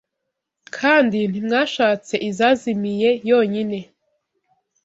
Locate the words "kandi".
0.77-1.19